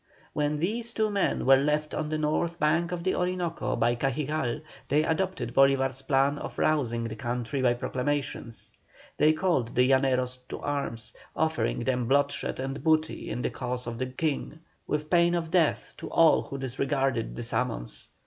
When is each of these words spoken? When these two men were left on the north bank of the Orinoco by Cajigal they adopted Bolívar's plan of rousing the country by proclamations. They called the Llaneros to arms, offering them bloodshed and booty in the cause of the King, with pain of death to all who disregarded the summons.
When 0.33 0.57
these 0.57 0.93
two 0.93 1.11
men 1.11 1.45
were 1.45 1.57
left 1.57 1.93
on 1.93 2.09
the 2.09 2.17
north 2.17 2.57
bank 2.59 2.91
of 2.91 3.03
the 3.03 3.13
Orinoco 3.13 3.75
by 3.75 3.93
Cajigal 3.95 4.61
they 4.87 5.03
adopted 5.03 5.53
Bolívar's 5.53 6.01
plan 6.01 6.39
of 6.39 6.57
rousing 6.57 7.03
the 7.03 7.15
country 7.15 7.61
by 7.61 7.75
proclamations. 7.75 8.73
They 9.17 9.31
called 9.33 9.75
the 9.75 9.87
Llaneros 9.87 10.37
to 10.49 10.59
arms, 10.59 11.13
offering 11.35 11.81
them 11.81 12.07
bloodshed 12.07 12.59
and 12.59 12.83
booty 12.83 13.29
in 13.29 13.43
the 13.43 13.51
cause 13.51 13.85
of 13.85 13.99
the 13.99 14.07
King, 14.07 14.61
with 14.87 15.07
pain 15.11 15.35
of 15.35 15.51
death 15.51 15.93
to 15.97 16.09
all 16.09 16.41
who 16.41 16.57
disregarded 16.57 17.35
the 17.35 17.43
summons. 17.43 18.07